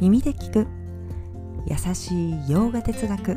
[0.00, 0.68] 耳で聞く。
[1.66, 3.36] 優しい洋画哲学。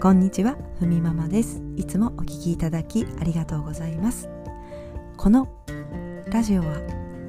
[0.00, 1.60] こんにちはふみママです。
[1.76, 4.30] いつもお聞きいただきありがとうございます。
[5.18, 5.48] この
[6.32, 6.80] ラジオは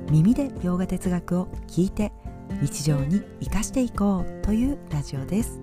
[0.09, 2.13] 耳で洋画哲学を聞いて
[2.61, 5.59] 日常に生かしていこうというラジオです。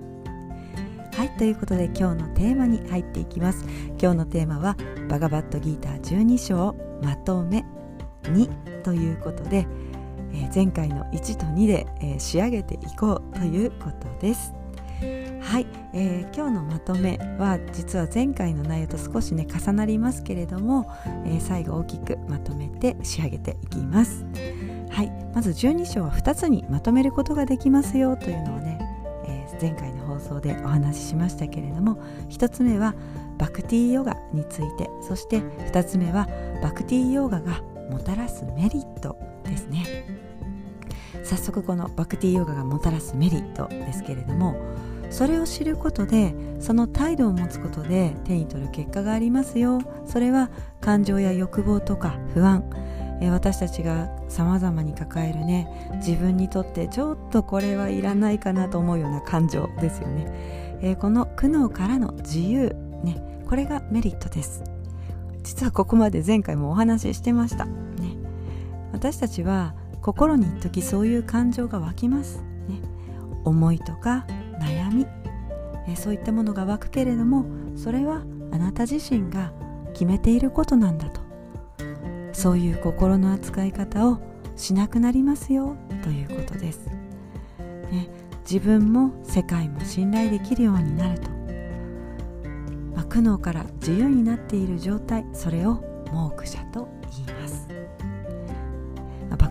[1.17, 3.65] はいということで今日のテーマに入っていきます。
[3.99, 4.77] 今日のテーマは
[5.09, 7.65] バガバットギーター12章まとめ
[8.25, 9.67] 2ということで、
[10.35, 14.55] え、前回の1と2で、え、仕上げていこうということです。
[15.41, 20.91] はい、えー、今日のまとめは実は前回の内容と少しね重なりますけれども、
[21.25, 24.27] え最後大きくまとめて仕上げていきます。
[24.91, 28.79] はいまず12章は2つにまとめることができますよというのをね、
[29.27, 32.95] え前回の放送でお話ししましたけれども1つ目は
[33.39, 36.29] バクティヨガについてそして2つ目は
[36.63, 40.28] バクティヨガがもたらすメリットですね。
[41.25, 44.57] 早速このバクティヨガがもたらすメリットですけれども
[45.11, 49.81] それを知ることでその態度を持つことで手に取る結果がありますよ。
[50.07, 52.65] それは感情や欲望とか不安。
[53.21, 64.63] え私たちが様々に抱えるね自分にとってちょっとこれはいらないかなと思うような感情ですよね、えー、この苦悩からの自由ねこれがメリットです。
[65.43, 67.73] 実はここまで前回もお話ししてました、ね、
[68.93, 69.75] 私たちは
[70.09, 72.81] 心に一時そういう感情が湧きます、ね、
[73.45, 74.27] 思いとか
[74.59, 75.07] 悩み。
[75.87, 77.45] えそういったものが湧くけれども
[77.77, 79.53] それはあなた自身が
[79.93, 81.21] 決めていることなんだと。
[82.33, 84.19] そういう心の扱い方を
[84.57, 86.87] しなくなりますよということです、
[87.91, 88.09] ね、
[88.49, 91.31] 自分も世界も信頼できるようになると、
[92.95, 97.38] まあ、苦悩から自由になっている状態それをモークシャと言います、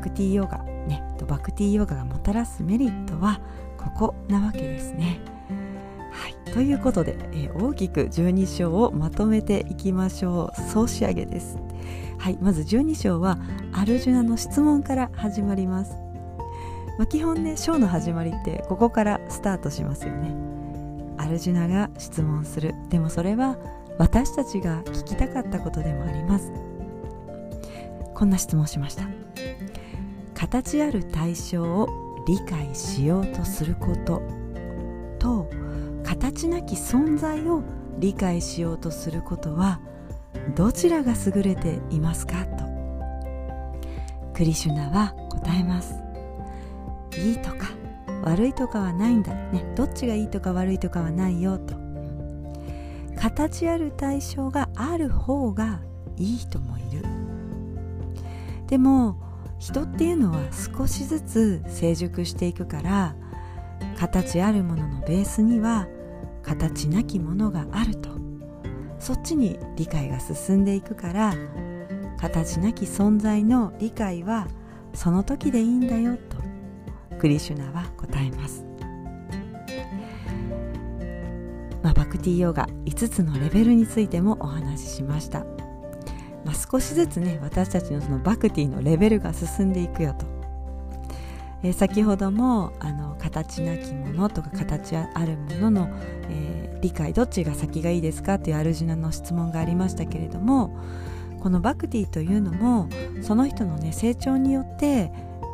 [0.10, 3.42] クティヨガねバクティヨガがもたらすメリットは
[3.78, 5.20] ここなわけですね。
[6.12, 10.62] はい、ということで、えー、大きく12章をまとめていきましょう。
[10.72, 11.60] 総仕上げです。
[12.18, 12.38] はい。
[12.42, 13.38] まず12章は
[13.74, 15.96] アルジュナの質問から始まります、
[16.98, 20.34] まあ、基本ね章の始まりってここからスタートしますよね。
[21.18, 22.74] アルジュナが質問する。
[22.90, 23.58] でもそれは
[23.98, 26.52] 私たちが聞きたかったことでもあります。
[28.14, 29.04] こんな質問しました。
[30.38, 34.22] 形ある対象を理解しようとすること。
[35.18, 35.50] と
[36.04, 37.64] 形なき存在を
[37.98, 39.80] 理解しようとすることは
[40.56, 42.66] どちらが優れていますかと。
[44.36, 45.96] クリシュナは答えます。
[47.18, 47.72] いいとか
[48.24, 49.74] 悪いとかはないんだね。
[49.76, 51.74] どっちがいいとか悪いとかはないよと。
[53.20, 55.80] 形ある対象がある方が
[56.16, 57.04] いい人もいる。
[58.68, 59.27] でも
[59.60, 63.16] 人っていうのは少しずつ成熟していくから
[63.98, 65.88] 形あるもののベースには
[66.44, 68.18] 形なきものがあると。
[69.00, 71.34] そっちに理解が進んでいくから
[72.18, 74.48] 形なき存在の理解は
[74.94, 76.38] その時でいいんだよと
[77.20, 78.66] クリシュナは答えます、
[81.84, 85.46] まあ、バクティヨガ5つのレベルについてもお話ししました、
[86.48, 90.26] まあ、少しずつね私たちのそのバクティのレベルが進んでいくよと、
[91.62, 95.90] えー、先ほどもあの形なきものとか形あるものの、
[96.30, 100.78] えー理解どっちが先がいいですかっていうアルジュナの質問がありましたけれども
[101.40, 102.90] このバクティというのも
[103.22, 105.12] その人のね成長によって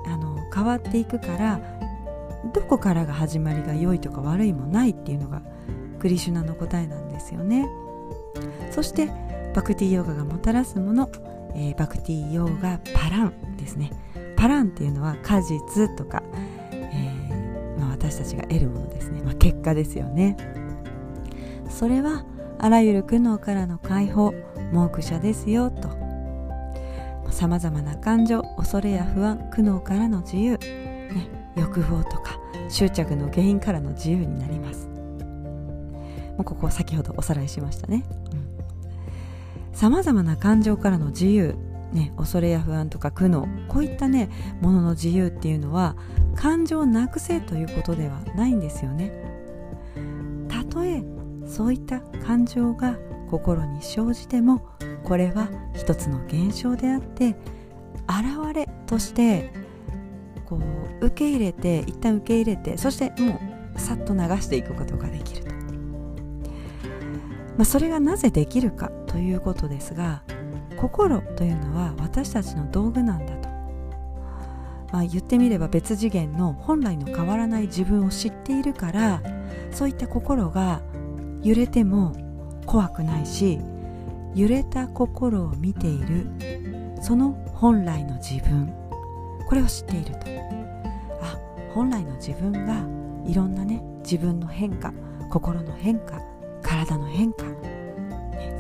[0.08, 1.60] あの変わっていくから
[2.54, 5.42] どこからが始まりが良いとか悪いもないっていうのが
[6.00, 7.70] クリシュナの答えなんですよね。
[8.72, 9.10] そして
[9.54, 11.10] バクティヨガがもたらすもの、
[11.56, 13.92] えー、バクティヨガパランですね。
[14.36, 16.24] パランっていうのは果実とか、
[16.72, 20.36] えーまあ、私たちが得るものですね、まあ、結果ですよね。
[21.70, 22.26] それは
[22.60, 24.34] あらゆる苦悩からの解放
[24.72, 25.90] モーク者ですよと。
[27.32, 32.40] さまざまな感情恐れや不安苦悩からの自由、ね、欲望とか
[32.70, 34.88] 執着の原因からの自由になります。
[36.38, 38.04] もうここ先ほどおさらいしましたね。
[39.74, 41.56] さまざまな感情からの自由
[41.94, 44.30] ね、恐れや不安とか苦悩こういったね
[44.62, 45.96] ものの自由っていうのは
[46.36, 49.12] 感情をなくせということではないんですよね。
[50.50, 51.04] たとえ
[51.46, 52.98] そういった感情が
[53.30, 54.68] 心に生じても
[55.04, 57.36] これは一つの現象であって
[58.08, 59.54] 現れとして
[60.46, 60.60] こ
[61.02, 63.40] う受け入れて一旦受け入れてそしても
[63.76, 65.56] うさっと流していくことができると、ま
[67.60, 68.92] あ、それがなぜできるか。
[69.14, 70.24] ということですが
[70.76, 73.50] 心というのは私たちの道具なんだと。
[74.92, 79.24] まあ、言ってみれば別次元の本来の変わらない自分を知っているから
[79.72, 80.82] そういった心が
[81.42, 82.16] 揺れても
[82.68, 83.60] 怖くないし
[84.36, 86.28] 揺れた心を見ている
[87.02, 88.72] その本来の自分
[89.48, 90.28] これを知っていると。
[91.22, 91.40] あ
[91.74, 92.84] 本来の自分が
[93.28, 94.94] いろんなね自分の変化
[95.30, 96.20] 心の変化
[96.64, 97.46] 体の変化、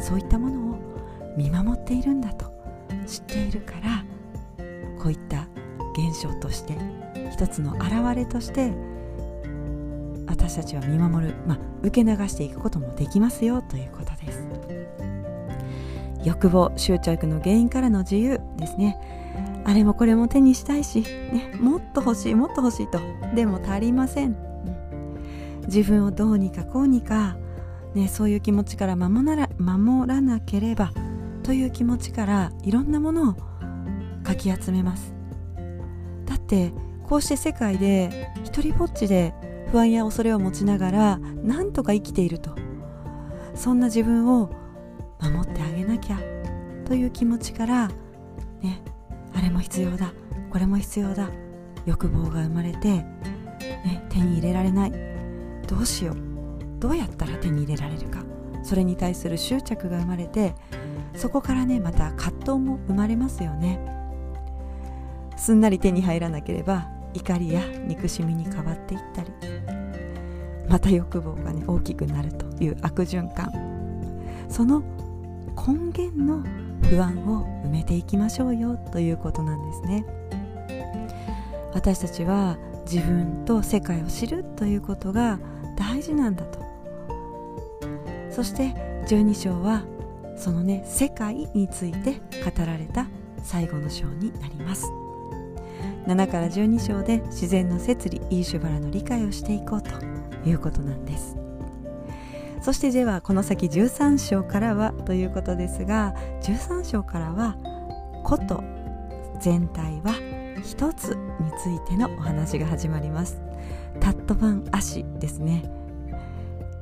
[0.04, 2.46] そういったものを見守っているんだと
[3.08, 4.04] 知っているから
[5.02, 5.48] こういった
[5.94, 6.78] 現象として
[7.32, 8.74] 一つの表れとして
[10.28, 14.46] 私たちは見守る、まあ、受け流していくこともできますよということです。
[16.24, 18.98] 欲望執着の原因からの自由ですね。
[19.66, 23.00] あれもこれも手にしたいし、ね、もっと欲しいもっと欲しいと
[23.36, 24.36] でも足りません、
[25.68, 27.38] 自分をどうにかこうにか、
[27.96, 30.92] ね、そういう気持ちから守ら守らなければ
[31.44, 33.36] という気持ちからいろんなものを
[34.24, 35.14] かき集めます。
[36.26, 36.74] だって
[37.04, 39.34] こうして世界で一りぼっちで
[39.72, 42.56] 不安や恐れを持ちながらなんとか生きていると。
[43.56, 44.50] そんな自分を
[45.22, 46.20] 守ってあげなきゃ
[46.86, 47.88] という気持ちから
[48.62, 48.82] ね
[49.36, 50.14] あれも必要だ。
[50.50, 51.30] これも必要だ。
[51.86, 54.94] 欲望が生まれて、ね、手に入れられない。
[55.68, 56.33] どうしよう。
[56.84, 58.26] どうやったら手に入れられるか。
[58.62, 60.54] それに対する執着が生まれて
[61.16, 63.80] そこからねまた葛藤も生まれますよね。
[65.38, 69.30] すんなり手に入らなければ怒りや憎しみに変わっていったり。
[70.68, 73.50] また欲望がね大きくなるという悪循環。
[74.50, 74.82] その
[75.56, 76.44] 根源の
[76.90, 80.06] 不安を埋めていきましょうよということなんですね。
[81.74, 85.40] 私たちは自分と世界を知るということが
[85.78, 86.63] 大事なんだと。
[88.34, 88.74] そして
[89.08, 89.84] 12章は
[90.36, 92.14] そのね世界について
[92.44, 93.08] 語られた
[93.44, 94.92] 最後の章になります。
[96.08, 99.92] 7から12章で自然の摂理イーシュバラの理解をしていこうと
[100.46, 101.38] いうことなんです。
[102.62, 106.14] そしてではこの先13章からはということですが
[106.44, 107.58] 13章からは
[108.24, 108.64] こと
[109.40, 110.14] 全体は
[110.64, 113.42] 一つについてのお話が始まります。
[114.00, 115.70] タットバン足ですね。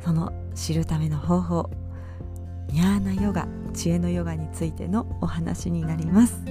[0.03, 1.69] その知るための方法。
[2.69, 6.41] ニャーナヨガ知恵のヨガについてのお話になります。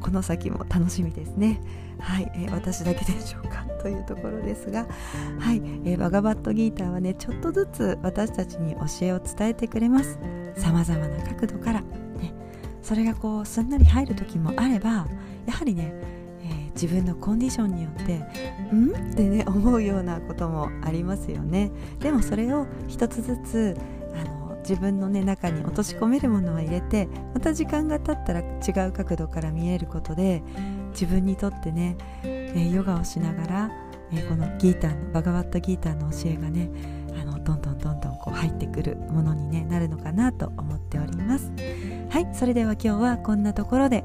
[0.00, 1.60] この先も楽しみですね。
[1.98, 3.64] はい、えー、私だけでしょうか？
[3.82, 4.86] というところですが。
[5.38, 10.18] はい、えー、バガバットギーターはねちょっとずつ私たちに教えを伝えてくれます。
[10.56, 12.32] さまざまな角度から、ね、
[12.82, 15.06] それがこうすんなり入る時もあれば
[15.46, 15.92] やはりね
[16.74, 18.16] 自分のコンディションによって
[18.74, 19.12] ん？
[19.12, 21.70] ってね思うようなこともありますよね。
[22.00, 23.76] でもそれを一つずつ
[24.14, 30.42] あの自分の、ね、中に落とし込めるものは入れてまた時間が経ったら違う角度から見えることで
[30.90, 33.70] 自分にとってね、えヨガをしながら、
[34.12, 36.70] えこのギーターのバガワットギーターの教えがね
[37.20, 41.52] あのどんどんどんどんこう入ってくるものに、ね、なるのかなと思っております。
[42.10, 44.04] はいそれでは今日はこんなところで